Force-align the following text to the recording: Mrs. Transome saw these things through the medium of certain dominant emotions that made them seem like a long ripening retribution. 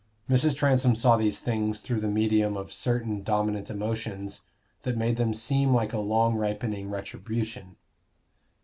Mrs. 0.27 0.55
Transome 0.55 0.95
saw 0.95 1.15
these 1.15 1.37
things 1.37 1.79
through 1.79 1.99
the 1.99 2.07
medium 2.07 2.57
of 2.57 2.73
certain 2.73 3.21
dominant 3.21 3.69
emotions 3.69 4.41
that 4.81 4.97
made 4.97 5.17
them 5.17 5.31
seem 5.31 5.75
like 5.75 5.93
a 5.93 5.99
long 5.99 6.35
ripening 6.35 6.89
retribution. 6.89 7.75